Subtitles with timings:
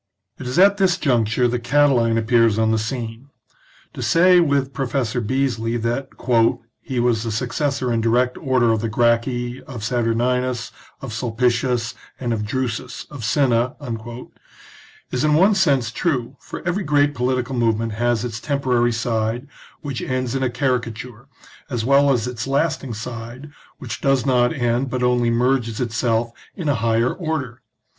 [0.39, 3.29] It is at this conjuncture that Catiline appears on the scene.
[3.93, 6.09] To say, with Professor Beesly, that"
[6.81, 12.33] he was the successor in direct order of the Gracchi, of Saturninus, of Sulpicius, and
[12.33, 13.75] of Drusus, of Cinna,"
[15.11, 19.47] is in one sense true, for every great political movement has its temporary side,
[19.81, 21.27] which ends in a caricature,
[21.69, 26.67] as well as its lasting side, which does not end, but only merges itself in
[26.67, 27.61] a higher order.